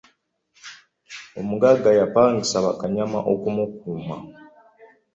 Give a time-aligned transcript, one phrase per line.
[1.39, 4.17] Omuggaga yapangisa bakanyama okumukuuma.